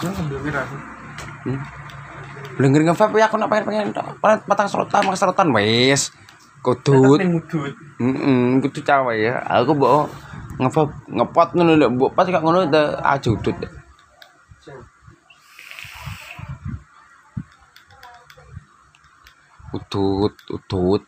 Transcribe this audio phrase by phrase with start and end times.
[0.00, 1.60] Hmm.
[2.56, 3.92] Blengger nge-vape ya aku nak pengen pengen
[4.48, 6.12] patang serotan mak serotan wis.
[6.64, 7.20] Kudut.
[7.20, 9.40] Heeh, kudu cawe ya.
[9.44, 10.08] Aku mbok
[10.60, 12.68] nge-vape ngepot ngono lho, mbok pas kok ngono
[13.00, 13.56] ajudut.
[19.70, 21.02] Udut, udut.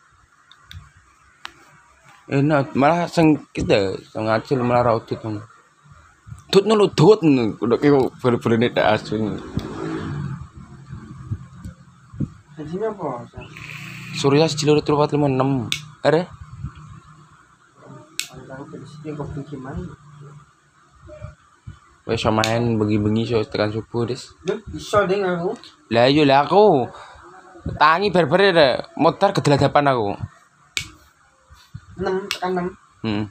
[2.31, 5.19] Enak, malah sing kita sing ngacil malah ra udut.
[6.53, 7.19] Udut ngono udut
[7.65, 9.41] udah kayak bere-bere tak asun.
[12.53, 13.25] Hajinya apa?
[14.13, 15.65] Surya sejilur pat lima enam.
[19.49, 19.81] Gimana?
[22.05, 24.37] Wes main bengi-bengi iso tekan subuh, Des.
[24.45, 25.57] Lu iso deh aku.
[25.89, 26.85] Lah iya lah aku.
[27.81, 28.53] Tangi ber-ber
[28.93, 30.09] motor kedeladapan aku.
[31.97, 33.09] 6 tekan 6.
[33.09, 33.25] Hmm.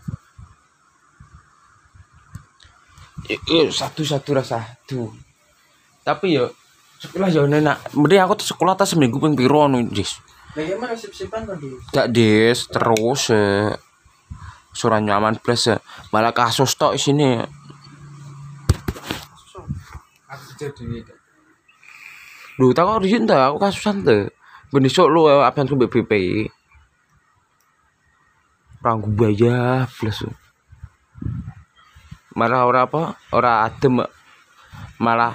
[3.30, 5.14] Eh, satu-satu rasa satu.
[6.02, 6.50] Tapi yo
[6.98, 7.94] sekolah yo enak.
[7.94, 10.18] Mending aku tuh sekolah tas seminggu ping piro anu, Des.
[10.52, 11.70] Bagaimana sip-sipan tadi?
[11.94, 13.70] Gak Des, terus eh
[14.72, 15.78] surah nyaman plus eh.
[16.10, 17.38] malah kasus tok sini.
[20.32, 21.04] Aku jadi
[22.60, 24.18] Lu tak kok disin ta, aku kasusan te.
[24.72, 26.12] Ben esuk lu apa yang BP.
[28.82, 30.26] Orang gubaya plus.
[32.34, 33.02] Malah ora apa?
[33.30, 34.02] Ora adem.
[34.98, 35.30] Malah